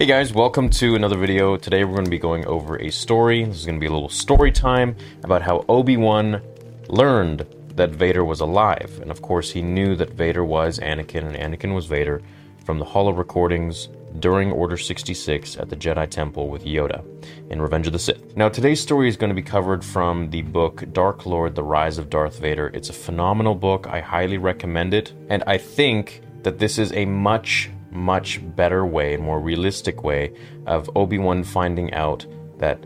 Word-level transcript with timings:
Hey 0.00 0.06
guys, 0.06 0.32
welcome 0.32 0.70
to 0.70 0.94
another 0.94 1.16
video. 1.16 1.56
Today 1.56 1.82
we're 1.82 1.94
going 1.94 2.04
to 2.04 2.10
be 2.10 2.20
going 2.20 2.46
over 2.46 2.80
a 2.80 2.88
story. 2.88 3.44
This 3.44 3.56
is 3.56 3.66
going 3.66 3.80
to 3.80 3.80
be 3.80 3.88
a 3.88 3.92
little 3.92 4.08
story 4.08 4.52
time 4.52 4.94
about 5.24 5.42
how 5.42 5.64
Obi-Wan 5.68 6.40
learned 6.86 7.44
that 7.74 7.90
Vader 7.90 8.24
was 8.24 8.38
alive. 8.38 8.96
And 9.02 9.10
of 9.10 9.22
course, 9.22 9.50
he 9.50 9.60
knew 9.60 9.96
that 9.96 10.10
Vader 10.10 10.44
was 10.44 10.78
Anakin 10.78 11.26
and 11.26 11.34
Anakin 11.34 11.74
was 11.74 11.86
Vader 11.86 12.22
from 12.64 12.78
the 12.78 12.84
holo 12.84 13.10
recordings 13.10 13.88
during 14.20 14.52
Order 14.52 14.76
66 14.76 15.56
at 15.56 15.68
the 15.68 15.74
Jedi 15.74 16.08
Temple 16.08 16.48
with 16.48 16.64
Yoda 16.64 17.04
in 17.50 17.60
Revenge 17.60 17.88
of 17.88 17.92
the 17.92 17.98
Sith. 17.98 18.36
Now, 18.36 18.48
today's 18.48 18.80
story 18.80 19.08
is 19.08 19.16
going 19.16 19.30
to 19.30 19.34
be 19.34 19.42
covered 19.42 19.84
from 19.84 20.30
the 20.30 20.42
book 20.42 20.84
Dark 20.92 21.26
Lord 21.26 21.56
The 21.56 21.64
Rise 21.64 21.98
of 21.98 22.08
Darth 22.08 22.38
Vader. 22.38 22.70
It's 22.72 22.88
a 22.88 22.92
phenomenal 22.92 23.56
book. 23.56 23.88
I 23.88 24.00
highly 24.00 24.38
recommend 24.38 24.94
it. 24.94 25.12
And 25.28 25.42
I 25.48 25.58
think 25.58 26.22
that 26.44 26.60
this 26.60 26.78
is 26.78 26.92
a 26.92 27.04
much 27.04 27.70
much 27.90 28.40
better 28.56 28.84
way, 28.86 29.16
more 29.16 29.40
realistic 29.40 30.02
way 30.02 30.32
of 30.66 30.90
Obi-Wan 30.96 31.42
finding 31.44 31.92
out 31.94 32.26
that 32.58 32.84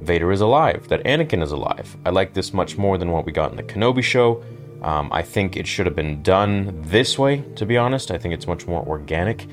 Vader 0.00 0.32
is 0.32 0.40
alive, 0.40 0.88
that 0.88 1.02
Anakin 1.04 1.42
is 1.42 1.52
alive. 1.52 1.96
I 2.04 2.10
like 2.10 2.34
this 2.34 2.52
much 2.52 2.76
more 2.76 2.98
than 2.98 3.10
what 3.10 3.24
we 3.24 3.32
got 3.32 3.50
in 3.50 3.56
the 3.56 3.62
Kenobi 3.62 4.02
show. 4.02 4.42
Um, 4.82 5.10
I 5.12 5.22
think 5.22 5.56
it 5.56 5.66
should 5.66 5.86
have 5.86 5.94
been 5.94 6.22
done 6.22 6.82
this 6.82 7.18
way, 7.18 7.44
to 7.56 7.64
be 7.64 7.76
honest. 7.76 8.10
I 8.10 8.18
think 8.18 8.34
it's 8.34 8.48
much 8.48 8.66
more 8.66 8.84
organic. 8.86 9.46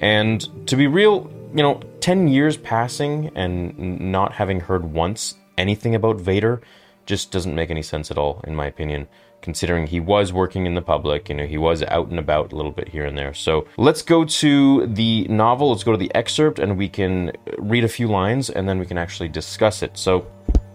And 0.00 0.66
to 0.66 0.76
be 0.76 0.88
real, 0.88 1.30
you 1.54 1.62
know, 1.62 1.80
10 2.00 2.26
years 2.26 2.56
passing 2.56 3.30
and 3.36 3.78
not 4.00 4.32
having 4.32 4.58
heard 4.58 4.84
once 4.84 5.36
anything 5.56 5.94
about 5.94 6.20
Vader 6.20 6.60
just 7.06 7.30
doesn't 7.30 7.54
make 7.54 7.70
any 7.70 7.82
sense 7.82 8.10
at 8.10 8.18
all, 8.18 8.40
in 8.46 8.54
my 8.54 8.66
opinion 8.66 9.08
considering 9.42 9.86
he 9.86 10.00
was 10.00 10.32
working 10.32 10.64
in 10.64 10.74
the 10.74 10.80
public, 10.80 11.28
you 11.28 11.34
know, 11.34 11.46
he 11.46 11.58
was 11.58 11.82
out 11.82 12.08
and 12.08 12.18
about 12.18 12.52
a 12.52 12.56
little 12.56 12.70
bit 12.70 12.88
here 12.88 13.04
and 13.04 13.18
there. 13.18 13.34
So 13.34 13.66
let's 13.76 14.00
go 14.00 14.24
to 14.24 14.86
the 14.86 15.24
novel, 15.24 15.70
let's 15.70 15.84
go 15.84 15.92
to 15.92 15.98
the 15.98 16.14
excerpt, 16.14 16.58
and 16.58 16.78
we 16.78 16.88
can 16.88 17.32
read 17.58 17.84
a 17.84 17.88
few 17.88 18.08
lines 18.08 18.48
and 18.48 18.68
then 18.68 18.78
we 18.78 18.86
can 18.86 18.96
actually 18.96 19.28
discuss 19.28 19.82
it. 19.82 19.98
So 19.98 20.26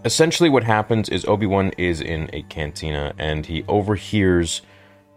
essentially, 0.04 0.50
what 0.50 0.62
happens 0.62 1.08
is 1.08 1.24
Obi 1.24 1.46
Wan 1.46 1.72
is 1.78 2.00
in 2.00 2.30
a 2.32 2.42
cantina 2.42 3.14
and 3.18 3.44
he 3.44 3.64
overhears. 3.66 4.62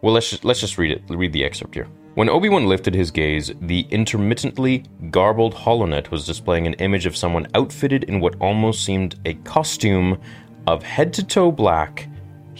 Well, 0.01 0.13
let's 0.13 0.31
just, 0.31 0.43
let's 0.43 0.61
just 0.61 0.79
read 0.79 0.91
it. 0.91 1.03
Read 1.09 1.33
the 1.33 1.43
excerpt 1.43 1.75
here. 1.75 1.87
When 2.13 2.27
Obi-Wan 2.27 2.65
lifted 2.65 2.93
his 2.93 3.09
gaze, 3.09 3.53
the 3.61 3.87
intermittently 3.89 4.83
garbled 5.11 5.55
holonet 5.55 6.11
was 6.11 6.25
displaying 6.25 6.67
an 6.67 6.73
image 6.73 7.05
of 7.05 7.15
someone 7.15 7.47
outfitted 7.55 8.03
in 8.03 8.19
what 8.19 8.35
almost 8.41 8.83
seemed 8.83 9.15
a 9.23 9.35
costume 9.35 10.19
of 10.67 10.83
head 10.83 11.13
to 11.13 11.23
toe 11.23 11.51
black 11.51 12.07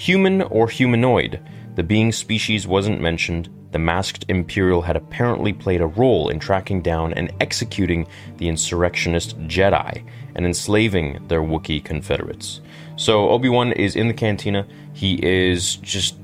Human 0.02 0.42
or 0.42 0.68
humanoid, 0.68 1.40
the 1.76 1.84
being 1.84 2.12
species 2.12 2.66
wasn't 2.66 3.02
mentioned. 3.02 3.50
The 3.72 3.78
masked 3.78 4.26
Imperial 4.30 4.82
had 4.82 4.96
apparently 4.96 5.54
played 5.54 5.82
a 5.82 5.86
role 5.86 6.30
in 6.30 6.40
tracking 6.40 6.82
down 6.82 7.14
and 7.14 7.32
executing 7.40 8.08
the 8.38 8.50
insurrectionist 8.50 9.38
Jedi 9.42 10.04
and 10.36 10.46
enslaving 10.46 11.26
their 11.28 11.42
Wookiee 11.42 11.84
confederates. 11.84 12.62
So 12.96 13.30
Obi 13.30 13.48
Wan 13.48 13.74
is 13.74 13.96
in 13.96 14.08
the 14.08 14.14
cantina. 14.14 14.66
He 14.94 15.24
is 15.24 15.76
just 15.78 16.16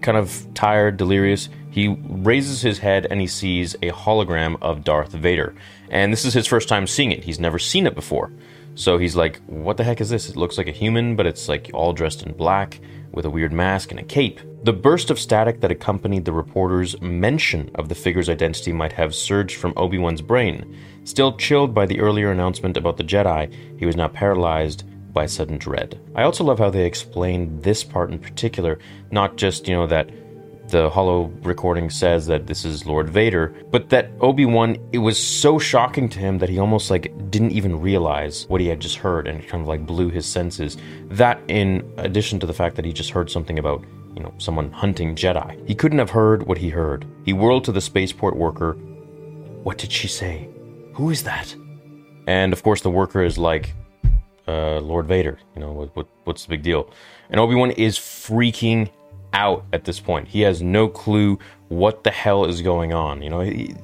kind 0.00 0.16
of 0.16 0.46
tired, 0.54 0.96
delirious. 0.96 1.48
He 1.70 1.88
raises 1.88 2.62
his 2.62 2.78
head 2.78 3.06
and 3.10 3.20
he 3.20 3.26
sees 3.26 3.74
a 3.74 3.90
hologram 3.90 4.56
of 4.62 4.84
Darth 4.84 5.12
Vader. 5.12 5.54
And 5.90 6.12
this 6.12 6.24
is 6.24 6.34
his 6.34 6.46
first 6.46 6.68
time 6.68 6.86
seeing 6.86 7.12
it. 7.12 7.24
He's 7.24 7.38
never 7.38 7.58
seen 7.58 7.86
it 7.86 7.94
before. 7.94 8.32
So 8.78 8.96
he's 8.96 9.16
like, 9.16 9.40
What 9.46 9.76
the 9.76 9.82
heck 9.82 10.00
is 10.00 10.08
this? 10.08 10.28
It 10.28 10.36
looks 10.36 10.56
like 10.56 10.68
a 10.68 10.72
human, 10.72 11.16
but 11.16 11.26
it's 11.26 11.48
like 11.48 11.68
all 11.74 11.92
dressed 11.92 12.22
in 12.22 12.32
black 12.32 12.78
with 13.10 13.24
a 13.24 13.30
weird 13.30 13.52
mask 13.52 13.90
and 13.90 13.98
a 13.98 14.04
cape. 14.04 14.40
The 14.62 14.72
burst 14.72 15.10
of 15.10 15.18
static 15.18 15.60
that 15.60 15.72
accompanied 15.72 16.24
the 16.24 16.32
reporter's 16.32 17.00
mention 17.00 17.72
of 17.74 17.88
the 17.88 17.96
figure's 17.96 18.28
identity 18.28 18.72
might 18.72 18.92
have 18.92 19.16
surged 19.16 19.56
from 19.56 19.72
Obi 19.76 19.98
Wan's 19.98 20.22
brain. 20.22 20.76
Still 21.02 21.36
chilled 21.36 21.74
by 21.74 21.86
the 21.86 21.98
earlier 21.98 22.30
announcement 22.30 22.76
about 22.76 22.98
the 22.98 23.04
Jedi, 23.04 23.52
he 23.80 23.84
was 23.84 23.96
now 23.96 24.06
paralyzed 24.06 24.84
by 25.12 25.26
sudden 25.26 25.58
dread. 25.58 26.00
I 26.14 26.22
also 26.22 26.44
love 26.44 26.60
how 26.60 26.70
they 26.70 26.86
explained 26.86 27.64
this 27.64 27.82
part 27.82 28.12
in 28.12 28.20
particular, 28.20 28.78
not 29.10 29.36
just, 29.36 29.66
you 29.66 29.74
know, 29.74 29.88
that 29.88 30.08
the 30.68 30.90
holo 30.90 31.24
recording 31.42 31.90
says 31.90 32.26
that 32.26 32.46
this 32.46 32.64
is 32.64 32.86
Lord 32.86 33.08
Vader, 33.08 33.54
but 33.70 33.88
that 33.90 34.10
Obi-Wan 34.20 34.76
it 34.92 34.98
was 34.98 35.18
so 35.18 35.58
shocking 35.58 36.08
to 36.10 36.18
him 36.18 36.38
that 36.38 36.48
he 36.48 36.58
almost 36.58 36.90
like 36.90 37.12
didn't 37.30 37.52
even 37.52 37.80
realize 37.80 38.46
what 38.48 38.60
he 38.60 38.66
had 38.66 38.80
just 38.80 38.96
heard 38.96 39.26
and 39.26 39.40
it 39.40 39.48
kind 39.48 39.62
of 39.62 39.68
like 39.68 39.86
blew 39.86 40.10
his 40.10 40.26
senses. 40.26 40.76
That 41.08 41.40
in 41.48 41.90
addition 41.96 42.38
to 42.40 42.46
the 42.46 42.52
fact 42.52 42.76
that 42.76 42.84
he 42.84 42.92
just 42.92 43.10
heard 43.10 43.30
something 43.30 43.58
about, 43.58 43.84
you 44.14 44.22
know, 44.22 44.32
someone 44.38 44.70
hunting 44.72 45.14
Jedi. 45.14 45.66
He 45.66 45.74
couldn't 45.74 45.98
have 45.98 46.10
heard 46.10 46.46
what 46.46 46.58
he 46.58 46.68
heard. 46.68 47.06
He 47.24 47.32
whirled 47.32 47.64
to 47.64 47.72
the 47.72 47.80
spaceport 47.80 48.36
worker. 48.36 48.74
What 49.62 49.78
did 49.78 49.90
she 49.90 50.08
say? 50.08 50.48
Who 50.94 51.10
is 51.10 51.22
that? 51.24 51.54
And 52.26 52.52
of 52.52 52.62
course 52.62 52.82
the 52.82 52.90
worker 52.90 53.22
is 53.22 53.38
like 53.38 53.74
uh, 54.46 54.80
Lord 54.80 55.06
Vader, 55.06 55.38
you 55.54 55.60
know, 55.60 55.72
what, 55.72 55.94
what, 55.94 56.06
what's 56.24 56.44
the 56.44 56.50
big 56.50 56.62
deal? 56.62 56.90
And 57.30 57.38
Obi-Wan 57.38 57.70
is 57.72 57.98
freaking 57.98 58.90
out 59.32 59.64
at 59.72 59.84
this 59.84 60.00
point. 60.00 60.28
He 60.28 60.40
has 60.42 60.62
no 60.62 60.88
clue 60.88 61.38
what 61.68 62.04
the 62.04 62.10
hell 62.10 62.44
is 62.44 62.62
going 62.62 62.92
on. 62.92 63.22
You 63.22 63.30
know, 63.30 63.40
he, 63.40 63.74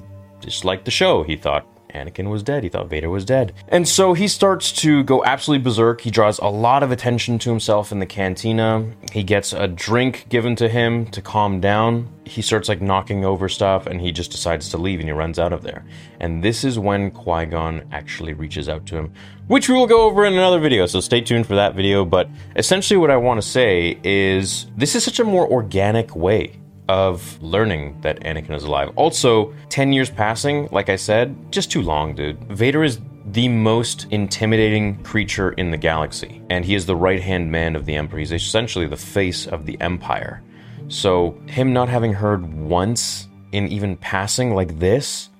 just 0.41 0.65
like 0.65 0.85
the 0.85 0.91
show, 0.91 1.23
he 1.23 1.37
thought 1.37 1.67
Anakin 1.95 2.29
was 2.29 2.43
dead. 2.43 2.65
He 2.65 2.69
thought 2.69 2.89
Vader 2.89 3.09
was 3.09 3.25
dead. 3.25 3.55
And 3.69 3.89
so 3.89 4.13
he 4.13 4.29
starts 4.29 4.73
to 4.73 5.05
go 5.05 5.25
absolutely 5.25 5.63
berserk. 5.63 6.01
He 6.01 6.11
draws 6.11 6.39
a 6.39 6.47
lot 6.47 6.83
of 6.83 6.91
attention 6.91 7.39
to 7.41 7.51
himself 7.51 7.93
in 7.93 8.01
the 8.01 8.07
cantina. 8.07 8.87
He 9.13 9.23
gets 9.23 9.53
a 9.53 9.69
drink 9.69 10.27
given 10.29 10.57
to 10.57 10.69
him 10.69 11.07
to 11.07 11.23
calm 11.23 11.61
down. 11.61 12.11
He 12.25 12.43
starts 12.43 12.69
like 12.69 12.81
knocking 12.81 13.25
over 13.25 13.49
stuff 13.49 13.87
and 13.87 14.01
he 14.01 14.11
just 14.11 14.31
decides 14.31 14.71
to 14.71 14.79
leave 14.79 14.99
and 15.01 15.09
he 15.09 15.13
runs 15.13 15.39
out 15.39 15.53
of 15.53 15.63
there. 15.63 15.85
And 16.21 16.43
this 16.43 16.65
is 16.65 16.79
when 16.79 17.11
Qui 17.11 17.47
Gon 17.47 17.87
actually 17.93 18.33
reaches 18.33 18.69
out 18.69 18.87
to 18.87 18.97
him, 18.97 19.13
which 19.47 19.69
we 19.69 19.75
will 19.75 19.87
go 19.87 20.03
over 20.03 20.25
in 20.25 20.33
another 20.33 20.59
video. 20.59 20.87
So 20.87 21.01
stay 21.01 21.21
tuned 21.21 21.47
for 21.47 21.55
that 21.55 21.75
video. 21.75 22.05
But 22.05 22.29
essentially, 22.57 22.99
what 22.99 23.11
I 23.11 23.17
want 23.17 23.41
to 23.41 23.47
say 23.47 23.99
is 24.03 24.67
this 24.77 24.95
is 24.95 25.05
such 25.05 25.21
a 25.21 25.25
more 25.25 25.47
organic 25.47 26.17
way 26.17 26.59
of 26.89 27.43
learning 27.43 28.01
that 28.03 28.21
Anakin 28.21 28.55
is 28.55 28.65
alive. 28.65 28.91
Also, 28.97 29.55
10 29.71 29.93
years 29.93 30.11
passing, 30.11 30.69
like 30.71 30.89
I 30.89 30.97
said, 30.97 31.35
just 31.51 31.71
too 31.71 31.83
long, 31.83 32.15
dude. 32.15 32.39
Vader 32.53 32.85
is 32.85 33.01
the 33.27 33.49
most 33.49 34.07
intimidating 34.11 35.03
creature 35.03 35.53
in 35.53 35.71
the 35.71 35.77
galaxy, 35.77 36.43
and 36.51 36.65
he 36.65 36.75
is 36.75 36.85
the 36.85 36.97
right 36.97 37.23
hand 37.23 37.51
man 37.51 37.75
of 37.75 37.87
the 37.87 37.95
Emperor. 37.95 38.19
He's 38.19 38.33
essentially 38.33 38.87
the 38.87 38.97
face 38.97 39.47
of 39.47 39.65
the 39.65 39.81
Empire. 39.81 40.43
So, 40.89 41.41
him 41.47 41.73
not 41.73 41.89
having 41.89 42.13
heard 42.13 42.53
once 42.53 43.29
in 43.53 43.69
even 43.69 43.97
passing 43.97 44.55
like 44.55 44.79
this 44.79 45.31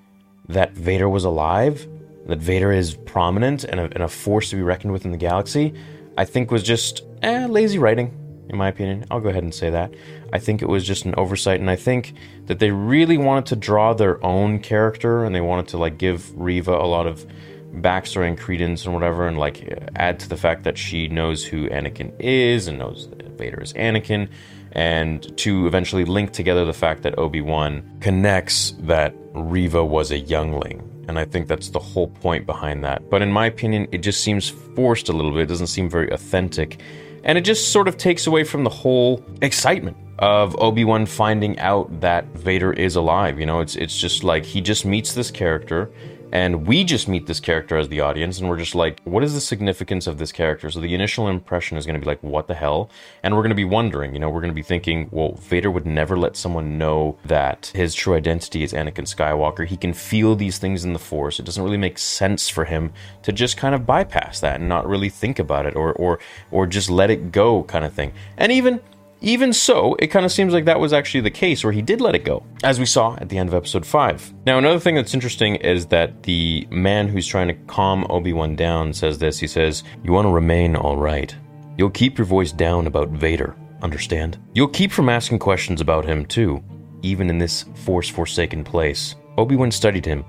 that 0.49 0.73
Vader 0.73 1.09
was 1.09 1.25
alive, 1.25 1.87
that 2.27 2.39
Vader 2.39 2.73
is 2.73 2.95
prominent 2.95 3.65
and 3.65 3.81
a, 3.81 3.85
and 3.85 4.03
a 4.03 4.09
force 4.09 4.51
to 4.51 4.57
be 4.57 4.63
reckoned 4.63 4.93
with 4.93 5.05
in 5.05 5.11
the 5.11 5.19
galaxy, 5.19 5.75
I 6.17 6.25
think 6.25 6.51
was 6.51 6.63
just 6.63 7.03
eh, 7.23 7.47
lazy 7.47 7.79
writing 7.79 8.24
in 8.49 8.57
my 8.57 8.69
opinion. 8.69 9.05
I'll 9.11 9.21
go 9.21 9.29
ahead 9.29 9.43
and 9.43 9.55
say 9.55 9.71
that. 9.71 9.95
I 10.33 10.39
think 10.39 10.63
it 10.63 10.69
was 10.69 10.87
just 10.87 11.05
an 11.05 11.15
oversight, 11.17 11.61
and 11.61 11.71
I 11.71 11.77
think 11.77 12.15
that 12.47 12.59
they 12.59 12.71
really 12.71 13.17
wanted 13.17 13.47
to 13.47 13.57
draw 13.57 13.95
their 13.95 14.25
own 14.25 14.59
character, 14.59 15.25
and 15.25 15.35
they 15.35 15.41
wanted 15.41 15.69
to 15.69 15.79
like 15.79 15.99
give 15.99 16.33
Reva 16.39 16.73
a 16.73 16.87
lot 16.87 17.07
of 17.07 17.27
backstory 17.75 18.29
and 18.29 18.39
credence 18.39 18.85
and 18.85 18.95
whatever, 18.95 19.27
and 19.27 19.39
like 19.39 19.67
add 19.97 20.21
to 20.21 20.29
the 20.29 20.37
fact 20.37 20.65
that 20.65 20.79
she 20.79 21.09
knows 21.09 21.45
who 21.45 21.69
Anakin 21.69 22.13
is 22.21 22.69
and 22.69 22.79
knows 22.79 23.09
that 23.11 23.37
Vader 23.39 23.61
is 23.61 23.73
Anakin, 23.73 24.29
and 24.73 25.37
to 25.39 25.67
eventually 25.67 26.05
link 26.05 26.33
together 26.33 26.65
the 26.65 26.73
fact 26.73 27.03
that 27.03 27.19
Obi 27.19 27.41
Wan 27.41 27.83
connects 28.01 28.75
that 28.81 29.15
Reva 29.33 29.85
was 29.85 30.11
a 30.11 30.19
youngling 30.19 30.91
And 31.09 31.19
I 31.19 31.25
think 31.25 31.49
that's 31.49 31.71
the 31.71 31.79
whole 31.79 32.09
point 32.09 32.47
behind 32.47 32.85
that. 32.85 33.11
But 33.11 33.23
in 33.23 33.31
my 33.31 33.47
opinion, 33.47 33.89
it 33.93 33.99
just 33.99 34.23
seems 34.23 34.49
forced 34.49 35.09
a 35.09 35.13
little 35.13 35.33
bit. 35.33 35.43
It 35.43 35.49
doesn't 35.49 35.67
seem 35.69 35.89
very 35.89 36.11
authentic. 36.11 36.81
And 37.25 37.39
it 37.39 37.41
just 37.43 37.73
sort 37.73 37.89
of 37.89 37.97
takes 37.97 38.27
away 38.27 38.45
from 38.45 38.65
the 38.65 38.71
whole 38.71 39.25
excitement 39.43 39.97
of 40.19 40.55
Obi-Wan 40.61 41.07
finding 41.07 41.59
out 41.59 42.01
that 42.01 42.27
Vader 42.35 42.73
is 42.73 42.97
alive. 42.97 43.41
You 43.41 43.47
know, 43.47 43.61
it's 43.61 43.75
it's 43.77 43.99
just 43.99 44.23
like 44.23 44.45
he 44.45 44.61
just 44.61 44.85
meets 44.85 45.15
this 45.15 45.31
character 45.31 45.91
and 46.35 46.67
we 46.67 46.83
just 46.83 47.07
meet 47.07 47.29
this 47.29 47.39
character 47.39 47.77
as 47.77 47.89
the 47.89 48.01
audience 48.01 48.41
and 48.41 48.51
we're 48.51 48.59
just 48.59 48.75
like 48.75 49.01
what 49.05 49.23
is 49.23 49.35
the 49.35 49.41
significance 49.41 50.09
of 50.09 50.19
this 50.19 50.33
character? 50.33 50.69
So 50.69 50.81
the 50.81 50.93
initial 50.93 51.29
impression 51.29 51.79
is 51.79 51.87
going 51.87 51.95
to 51.95 52.01
be 52.01 52.07
like 52.07 52.23
what 52.23 52.49
the 52.49 52.55
hell? 52.55 52.91
And 53.23 53.35
we're 53.35 53.43
going 53.43 53.51
to 53.51 53.55
be 53.55 53.65
wondering 53.65 54.13
you 54.13 54.19
know 54.19 54.29
we're 54.29 54.41
going 54.41 54.51
to 54.51 54.55
be 54.55 54.63
thinking 54.63 55.09
well 55.13 55.35
vader 55.35 55.71
would 55.71 55.87
never 55.87 56.19
let 56.19 56.37
someone 56.37 56.77
know 56.77 57.17
that 57.25 57.71
his 57.75 57.95
true 57.95 58.15
identity 58.15 58.65
is 58.65 58.73
anakin 58.73 59.07
skywalker. 59.07 59.65
He 59.65 59.77
can 59.77 59.95
feel 59.95 60.35
these 60.35 60.59
things 60.59 60.85
in 60.85 60.93
the 60.93 60.99
force. 60.99 61.39
It 61.39 61.47
doesn't 61.47 61.63
really 61.63 61.77
make 61.77 61.99
sense 61.99 62.49
for 62.49 62.65
him 62.65 62.93
to 63.23 63.33
just 63.33 63.57
kind 63.57 63.75
of 63.75 63.87
bypass 63.87 64.41
that 64.41 64.59
and 64.59 64.69
not 64.69 64.89
really 64.89 65.09
think 65.09 65.39
about 65.39 65.67
it 65.67 65.77
or 65.77 65.93
or 65.93 66.19
or 66.51 66.67
just 66.67 66.91
let 66.91 67.11
it 67.11 67.31
go 67.31 67.63
kind 67.63 67.85
of 67.85 67.93
thing. 67.93 68.13
And 68.37 68.51
even 68.51 68.81
even 69.21 69.53
so, 69.53 69.95
it 69.99 70.09
kind 70.09 70.27
of 70.27 70.33
seems 70.33 70.53
like 70.53 70.67
that 70.67 70.81
was 70.81 70.93
actually 70.93 71.23
the 71.23 71.31
case 71.31 71.65
where 71.65 71.73
he 71.73 71.83
did 71.83 72.01
let 72.01 72.15
it 72.15 72.25
go, 72.25 72.45
as 72.63 72.79
we 72.79 72.87
saw 72.87 73.17
at 73.17 73.29
the 73.29 73.39
end 73.39 73.49
of 73.49 73.55
episode 73.55 73.87
5. 73.87 74.35
Now, 74.47 74.59
another 74.59 74.79
thing 74.79 74.95
that's 74.95 75.15
interesting 75.15 75.57
is 75.57 75.87
that 75.87 76.25
the 76.25 76.67
man 76.71 77.09
who's 77.09 77.27
trying 77.27 77.49
to 77.49 77.55
calm 77.67 78.07
Obi 78.11 78.33
Wan 78.33 78.55
down 78.55 78.93
says 78.93 79.19
this. 79.19 79.39
He 79.39 79.47
says, 79.47 79.83
You 80.03 80.13
want 80.13 80.27
to 80.27 80.33
remain 80.33 80.77
all 80.77 80.97
right. 80.97 81.35
You'll 81.79 81.91
keep 81.91 82.19
your 82.19 82.27
voice 82.27 82.53
down 82.53 82.87
about 82.87 83.09
Vader, 83.09 83.57
understand? 83.83 84.39
You'll 84.55 84.69
keep 84.69 84.93
from 84.93 85.09
asking 85.09 85.39
questions 85.39 85.81
about 85.81 86.05
him, 86.05 86.27
too, 86.27 86.63
even 87.03 87.31
in 87.31 87.39
this 87.39 87.65
force 87.85 88.09
forsaken 88.09 88.63
place. 88.63 89.15
Obi 89.39 89.57
Wan 89.57 89.71
studied 89.71 90.05
him. 90.05 90.23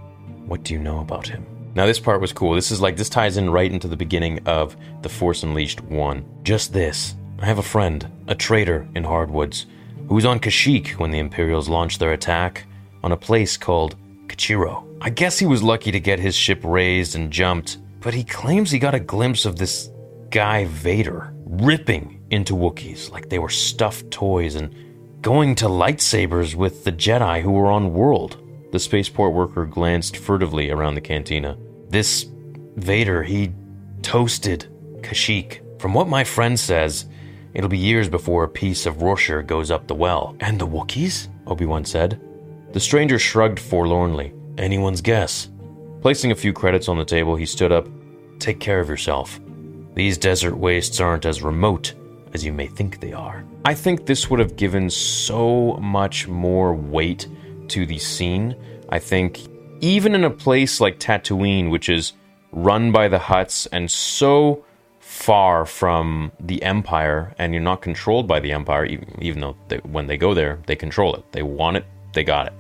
What 0.48 0.64
do 0.64 0.74
you 0.74 0.80
know 0.80 1.00
about 1.00 1.28
him? 1.28 1.46
Now, 1.76 1.86
this 1.86 2.00
part 2.00 2.22
was 2.22 2.32
cool. 2.32 2.54
This 2.54 2.72
is 2.72 2.80
like, 2.80 2.96
this 2.96 3.10
ties 3.10 3.36
in 3.36 3.50
right 3.50 3.72
into 3.72 3.90
the 3.90 3.98
beginning 3.98 4.40
of 4.48 4.78
The 5.02 5.10
Force 5.10 5.44
Unleashed 5.44 5.82
1. 5.82 6.26
Just 6.44 6.72
this. 6.72 7.16
I 7.38 7.46
have 7.46 7.58
a 7.58 7.64
friend, 7.64 8.10
a 8.28 8.36
trader 8.36 8.88
in 8.96 9.04
Hardwoods, 9.04 9.66
who 10.08 10.16
was 10.16 10.26
on 10.26 10.40
Kashyyyk 10.40 10.92
when 10.92 11.12
the 11.12 11.20
Imperials 11.20 11.68
launched 11.68 12.00
their 12.00 12.14
attack 12.14 12.66
on 13.04 13.12
a 13.12 13.18
place 13.18 13.58
called 13.58 13.98
Kachirho. 14.28 14.86
I 15.02 15.10
guess 15.10 15.38
he 15.38 15.46
was 15.46 15.62
lucky 15.62 15.92
to 15.92 16.00
get 16.00 16.20
his 16.20 16.34
ship 16.36 16.62
raised 16.64 17.16
and 17.16 17.30
jumped, 17.30 17.78
but 18.00 18.14
he 18.14 18.24
claims 18.24 18.72
he 18.72 18.80
got 18.80 18.96
a 18.96 19.00
glimpse 19.00 19.46
of 19.46 19.58
this 19.58 19.90
guy 20.30 20.66
Vader 20.66 21.34
ripping 21.46 22.24
into 22.30 22.54
Wookiees 22.54 23.12
like 23.12 23.30
they 23.30 23.40
were 23.40 23.50
stuffed 23.50 24.10
toys 24.12 24.56
and 24.56 24.74
going 25.22 25.56
to 25.56 25.66
lightsabers 25.66 26.56
with 26.56 26.86
the 26.86 26.92
Jedi 26.92 27.42
who 27.42 27.52
were 27.52 27.68
on 27.68 27.94
world. 27.94 28.38
The 28.72 28.80
spaceport 28.80 29.34
worker 29.34 29.66
glanced 29.66 30.18
furtively 30.18 30.72
around 30.72 30.96
the 30.96 31.02
cantina. 31.02 31.58
This 31.90 32.28
Vader, 32.78 33.24
he 33.24 33.52
toasted 34.02 34.68
Kashyyyk. 35.02 35.82
From 35.82 35.94
what 35.94 36.08
my 36.08 36.24
friend 36.24 36.60
says, 36.60 37.06
It'll 37.56 37.70
be 37.70 37.78
years 37.78 38.10
before 38.10 38.44
a 38.44 38.50
piece 38.50 38.86
of 38.86 38.98
wroshyr 38.98 39.46
goes 39.46 39.72
up 39.72 39.88
the 39.88 39.96
well. 39.96 40.36
And 40.42 40.60
the 40.60 40.68
Wookiees? 40.68 41.30
Obi-Wan 41.48 41.86
said. 41.86 42.20
The 42.74 42.80
stranger 42.80 43.18
shrugged 43.18 43.60
forlornly. 43.60 44.34
Anyone's 44.58 45.02
guess. 45.02 45.50
Placing 46.02 46.32
a 46.32 46.36
few 46.36 46.52
credits 46.52 46.90
on 46.90 46.98
the 46.98 47.06
table, 47.06 47.36
he 47.36 47.46
stood 47.46 47.72
up. 47.72 47.88
Take 48.40 48.60
care 48.60 48.82
of 48.82 48.90
yourself. 48.90 49.40
These 49.94 50.18
desert 50.18 50.56
wastes 50.56 51.00
aren't 51.00 51.26
as 51.26 51.42
remote 51.42 51.94
as 52.34 52.44
you 52.44 52.52
may 52.52 52.68
think 52.68 53.00
they 53.00 53.14
are. 53.14 53.46
I 53.64 53.74
think 53.74 54.06
this 54.06 54.30
would 54.30 54.42
have 54.42 54.58
given 54.58 54.90
so 54.90 55.78
much 55.82 56.28
more 56.28 56.76
weight 56.76 57.30
to 57.70 57.86
the 57.86 57.98
scene. 57.98 58.58
I 58.90 59.00
think 59.00 59.40
even 59.80 60.14
in 60.14 60.26
a 60.26 60.30
place 60.30 60.82
like 60.82 61.00
Tatooine, 61.00 61.72
which 61.72 61.88
is 61.88 62.12
run 62.52 62.92
by 62.92 63.08
the 63.08 63.18
Hutts 63.18 63.68
and 63.72 63.90
so 63.90 64.66
far 65.16 65.66
from 65.66 66.30
the 66.42 66.62
empire 66.62 67.34
and 67.38 67.54
you're 67.54 67.64
not 67.64 67.82
controlled 67.82 68.28
by 68.28 68.38
the 68.38 68.52
empire 68.52 68.86
even, 68.86 69.40
though 69.40 69.56
they, 69.70 69.78
when 69.78 70.08
they 70.08 70.18
go 70.18 70.34
there 70.34 70.60
they 70.68 70.76
control 70.76 71.16
it. 71.16 71.24
They 71.32 71.42
want 71.42 71.78
it 71.78 71.86
they 72.14 72.24
got 72.24 72.48
it. 72.48 72.54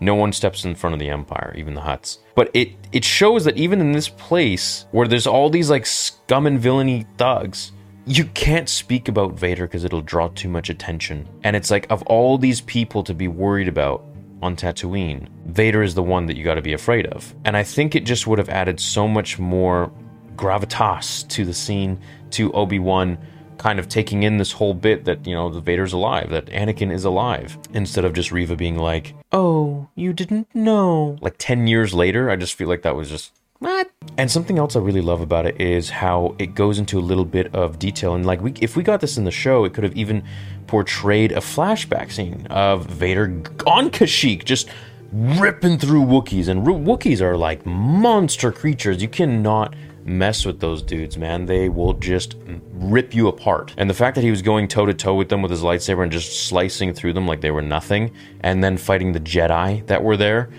No 0.00 0.14
one 0.14 0.32
steps 0.32 0.64
in 0.64 0.74
front 0.74 0.94
of 0.94 1.00
the 1.00 1.10
empire 1.10 1.54
even 1.56 1.74
the 1.74 1.82
Hutts. 1.82 2.18
But 2.34 2.50
it 2.54 2.70
it 2.92 3.04
shows 3.04 3.44
that 3.44 3.58
even 3.58 3.80
in 3.82 3.92
this 3.92 4.08
place 4.08 4.86
where 4.90 5.06
there's 5.06 5.26
all 5.26 5.50
these 5.50 5.68
like 5.68 5.84
scum 5.84 6.46
and 6.46 6.58
villainy 6.58 7.06
thugs 7.18 7.72
you 8.06 8.24
can't 8.24 8.70
speak 8.70 9.08
about 9.08 9.34
Vader 9.34 9.66
because 9.66 9.84
it'll 9.84 10.00
draw 10.00 10.28
too 10.28 10.48
much 10.48 10.70
attention. 10.70 11.28
And 11.44 11.54
it's 11.54 11.70
like 11.70 11.86
of 11.90 12.02
all 12.04 12.38
these 12.38 12.62
people 12.62 13.04
to 13.04 13.12
be 13.12 13.28
worried 13.28 13.68
about 13.68 14.02
on 14.40 14.56
Tatooine 14.56 15.28
Vader 15.44 15.82
is 15.82 15.94
the 15.94 16.02
one 16.02 16.24
that 16.26 16.38
you 16.38 16.42
got 16.42 16.54
to 16.54 16.62
be 16.62 16.72
afraid 16.72 17.06
of. 17.06 17.34
And 17.44 17.54
I 17.54 17.62
think 17.62 17.94
it 17.94 18.06
just 18.06 18.26
would 18.26 18.38
have 18.38 18.48
added 18.48 18.80
so 18.80 19.06
much 19.06 19.38
more 19.38 19.92
gravitas 20.38 21.28
to 21.28 21.44
the 21.44 21.52
scene, 21.52 22.00
to 22.30 22.50
Obi 22.52 22.78
Wan 22.78 23.18
kind 23.58 23.78
of 23.78 23.88
taking 23.88 24.22
in 24.22 24.38
this 24.38 24.52
whole 24.52 24.72
bit 24.72 25.04
that, 25.04 25.26
you 25.26 25.34
know, 25.34 25.50
the 25.50 25.60
Vader's 25.60 25.92
alive, 25.92 26.30
that 26.30 26.46
Anakin 26.46 26.92
is 26.92 27.04
alive, 27.04 27.58
instead 27.74 28.04
of 28.04 28.12
just 28.12 28.30
Reva 28.30 28.56
being 28.56 28.78
like, 28.78 29.14
oh, 29.32 29.88
you 29.96 30.12
didn't 30.12 30.54
know. 30.54 31.18
Like 31.20 31.34
10 31.38 31.66
years 31.66 31.92
later, 31.92 32.30
I 32.30 32.36
just 32.36 32.54
feel 32.54 32.68
like 32.68 32.82
that 32.82 32.94
was 32.94 33.10
just, 33.10 33.32
what? 33.58 33.90
And 34.16 34.30
something 34.30 34.58
else 34.58 34.76
I 34.76 34.78
really 34.78 35.00
love 35.00 35.20
about 35.20 35.44
it 35.44 35.60
is 35.60 35.90
how 35.90 36.36
it 36.38 36.54
goes 36.54 36.78
into 36.78 36.98
a 36.98 37.02
little 37.02 37.24
bit 37.24 37.52
of 37.52 37.80
detail. 37.80 38.14
And 38.14 38.24
like, 38.24 38.40
we, 38.40 38.54
if 38.60 38.76
we 38.76 38.84
got 38.84 39.00
this 39.00 39.18
in 39.18 39.24
the 39.24 39.32
show, 39.32 39.64
it 39.64 39.74
could 39.74 39.84
have 39.84 39.96
even 39.96 40.22
portrayed 40.68 41.32
a 41.32 41.40
flashback 41.40 42.12
scene 42.12 42.46
of 42.50 42.86
Vader 42.86 43.24
on 43.66 43.90
Kashyyyk, 43.90 44.44
just 44.44 44.68
ripping 45.12 45.78
through 45.78 46.02
Wookiees. 46.02 46.46
And 46.46 46.64
Wookiees 46.64 47.20
are 47.20 47.36
like 47.36 47.66
monster 47.66 48.52
creatures. 48.52 49.02
You 49.02 49.08
cannot 49.08 49.74
mess 50.08 50.44
with 50.44 50.60
those 50.60 50.82
dudes, 50.82 51.16
man. 51.18 51.46
They 51.46 51.68
will 51.68 51.94
just 51.94 52.36
rip 52.72 53.14
you 53.14 53.28
apart. 53.28 53.74
And 53.76 53.88
the 53.88 53.94
fact 53.94 54.14
that 54.14 54.22
he 54.22 54.30
was 54.30 54.42
going 54.42 54.68
toe 54.68 54.86
to 54.86 54.94
toe 54.94 55.14
with 55.14 55.28
them 55.28 55.42
with 55.42 55.50
his 55.50 55.62
lightsaber 55.62 56.02
and 56.02 56.10
just 56.10 56.46
slicing 56.46 56.94
through 56.94 57.12
them 57.12 57.26
like 57.26 57.40
they 57.40 57.50
were 57.50 57.62
nothing, 57.62 58.12
and 58.40 58.62
then 58.62 58.76
fighting 58.76 59.12
the 59.12 59.20
Jedi 59.20 59.86
that 59.86 60.02
were 60.02 60.16
there, 60.16 60.50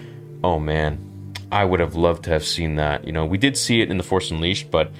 oh 0.43 0.59
man, 0.59 1.33
I 1.51 1.65
would 1.65 1.79
have 1.79 1.95
loved 1.95 2.25
to 2.25 2.29
have 2.31 2.45
seen 2.45 2.75
that. 2.75 3.05
You 3.05 3.11
know, 3.11 3.25
we 3.25 3.37
did 3.37 3.57
see 3.57 3.81
it 3.81 3.89
in 3.89 3.97
The 3.97 4.03
Force 4.03 4.31
Unleashed, 4.31 4.69
but 4.69 4.91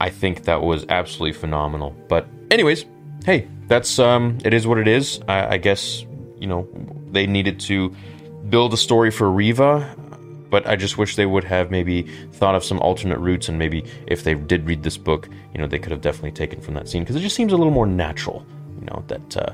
I 0.00 0.10
think 0.10 0.44
that 0.44 0.62
was 0.62 0.86
absolutely 0.88 1.38
phenomenal. 1.38 1.94
But, 2.08 2.26
anyways, 2.50 2.86
hey, 3.24 3.48
that's 3.66 3.98
um, 3.98 4.38
it 4.44 4.54
is 4.54 4.66
what 4.66 4.78
it 4.78 4.88
is. 4.88 5.20
I, 5.28 5.54
I 5.54 5.56
guess 5.58 6.04
you 6.38 6.46
know 6.46 6.68
they 7.10 7.26
needed 7.26 7.60
to 7.60 7.94
build 8.48 8.72
a 8.72 8.76
story 8.76 9.10
for 9.10 9.30
Reva 9.30 9.94
but 10.50 10.66
I 10.66 10.76
just 10.76 10.98
wish 10.98 11.16
they 11.16 11.26
would 11.26 11.44
have 11.44 11.70
maybe 11.70 12.02
thought 12.32 12.54
of 12.54 12.64
some 12.64 12.80
alternate 12.80 13.18
routes 13.18 13.48
and 13.48 13.58
maybe 13.58 13.84
if 14.06 14.24
they 14.24 14.34
did 14.34 14.66
read 14.66 14.82
this 14.82 14.96
book, 14.96 15.28
you 15.52 15.60
know, 15.60 15.66
they 15.66 15.78
could 15.78 15.92
have 15.92 16.00
definitely 16.00 16.32
taken 16.32 16.60
from 16.60 16.74
that 16.74 16.88
scene 16.88 17.02
because 17.02 17.16
it 17.16 17.20
just 17.20 17.36
seems 17.36 17.52
a 17.52 17.56
little 17.56 17.72
more 17.72 17.86
natural, 17.86 18.44
you 18.80 18.86
know, 18.86 19.04
that 19.08 19.36
uh, 19.36 19.52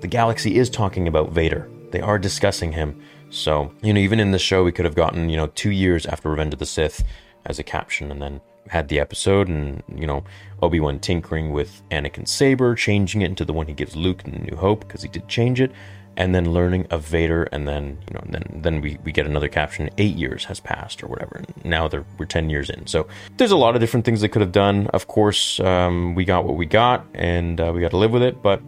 the 0.00 0.08
galaxy 0.08 0.56
is 0.56 0.68
talking 0.68 1.08
about 1.08 1.30
Vader. 1.30 1.68
They 1.90 2.00
are 2.00 2.18
discussing 2.18 2.72
him. 2.72 3.00
So, 3.30 3.72
you 3.82 3.92
know, 3.92 4.00
even 4.00 4.20
in 4.20 4.32
the 4.32 4.38
show, 4.38 4.64
we 4.64 4.72
could 4.72 4.84
have 4.84 4.94
gotten, 4.94 5.28
you 5.28 5.36
know, 5.36 5.48
two 5.48 5.70
years 5.70 6.06
after 6.06 6.30
Revenge 6.30 6.52
of 6.52 6.58
the 6.58 6.66
Sith 6.66 7.04
as 7.46 7.58
a 7.58 7.62
caption 7.62 8.10
and 8.10 8.20
then 8.20 8.40
had 8.68 8.88
the 8.88 8.98
episode 8.98 9.48
and, 9.48 9.82
you 9.94 10.06
know, 10.06 10.24
Obi-Wan 10.62 10.98
tinkering 10.98 11.52
with 11.52 11.82
Anakin's 11.90 12.30
saber, 12.30 12.74
changing 12.74 13.22
it 13.22 13.26
into 13.26 13.44
the 13.44 13.52
one 13.52 13.66
he 13.66 13.74
gives 13.74 13.94
Luke 13.94 14.22
in 14.24 14.46
New 14.50 14.56
Hope 14.56 14.80
because 14.80 15.02
he 15.02 15.08
did 15.08 15.28
change 15.28 15.60
it 15.60 15.72
and 16.16 16.34
then 16.34 16.52
learning 16.52 16.86
of 16.90 17.06
Vader, 17.06 17.44
and 17.44 17.66
then 17.66 17.98
you 18.08 18.14
know, 18.14 18.24
then 18.28 18.60
then 18.62 18.80
we, 18.80 18.98
we 19.04 19.12
get 19.12 19.26
another 19.26 19.48
caption. 19.48 19.90
Eight 19.98 20.16
years 20.16 20.44
has 20.46 20.60
passed, 20.60 21.02
or 21.02 21.06
whatever. 21.06 21.36
And 21.36 21.64
now 21.64 21.88
they're 21.88 22.04
we're 22.18 22.26
ten 22.26 22.50
years 22.50 22.70
in. 22.70 22.86
So 22.86 23.06
there's 23.36 23.50
a 23.50 23.56
lot 23.56 23.74
of 23.74 23.80
different 23.80 24.04
things 24.04 24.20
they 24.20 24.28
could 24.28 24.42
have 24.42 24.52
done. 24.52 24.88
Of 24.88 25.06
course, 25.06 25.60
um, 25.60 26.14
we 26.14 26.24
got 26.24 26.44
what 26.44 26.56
we 26.56 26.66
got, 26.66 27.06
and 27.14 27.60
uh, 27.60 27.72
we 27.74 27.80
got 27.80 27.90
to 27.90 27.96
live 27.96 28.12
with 28.12 28.22
it. 28.22 28.42
But 28.42 28.62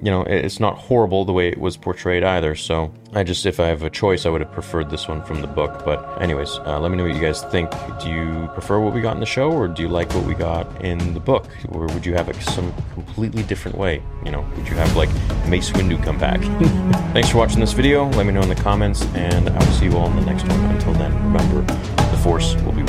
you 0.00 0.10
know, 0.10 0.22
it's 0.22 0.60
not 0.60 0.76
horrible 0.76 1.24
the 1.24 1.32
way 1.32 1.48
it 1.48 1.58
was 1.58 1.76
portrayed 1.76 2.22
either. 2.22 2.54
So 2.54 2.92
I 3.14 3.24
just, 3.24 3.46
if 3.46 3.58
I 3.58 3.66
have 3.66 3.82
a 3.82 3.90
choice, 3.90 4.26
I 4.26 4.28
would 4.28 4.40
have 4.40 4.52
preferred 4.52 4.90
this 4.90 5.08
one 5.08 5.24
from 5.24 5.40
the 5.40 5.46
book. 5.46 5.84
But 5.84 6.22
anyways, 6.22 6.50
uh, 6.66 6.78
let 6.78 6.90
me 6.90 6.96
know 6.96 7.04
what 7.04 7.14
you 7.14 7.20
guys 7.20 7.42
think. 7.44 7.70
Do 8.00 8.08
you 8.08 8.48
prefer 8.52 8.78
what 8.78 8.94
we 8.94 9.00
got 9.00 9.14
in 9.14 9.20
the 9.20 9.26
show, 9.26 9.50
or 9.50 9.66
do 9.66 9.82
you 9.82 9.88
like 9.88 10.12
what 10.14 10.24
we 10.24 10.34
got 10.34 10.84
in 10.84 11.14
the 11.14 11.20
book, 11.20 11.46
or 11.70 11.86
would 11.86 12.06
you 12.06 12.14
have 12.14 12.28
it 12.28 12.36
some 12.36 12.72
completely 12.94 13.42
different 13.42 13.76
way? 13.76 14.02
You 14.24 14.30
know, 14.30 14.46
would 14.56 14.68
you 14.68 14.74
have 14.74 14.94
like 14.96 15.08
Mace 15.48 15.70
Windu 15.70 16.02
come 16.04 16.18
back? 16.18 16.40
Thanks 17.12 17.30
for 17.30 17.38
watching 17.38 17.60
this 17.60 17.72
video. 17.72 18.08
Let 18.10 18.26
me 18.26 18.32
know 18.32 18.42
in 18.42 18.48
the 18.48 18.54
comments, 18.54 19.02
and 19.14 19.48
I 19.48 19.58
will 19.58 19.72
see 19.72 19.86
you 19.86 19.96
all 19.96 20.08
in 20.10 20.16
the 20.16 20.26
next 20.26 20.46
one. 20.46 20.60
Until 20.66 20.92
then, 20.94 21.12
remember, 21.24 21.62
the 21.62 22.20
Force 22.22 22.54
will 22.62 22.72
be 22.72 22.82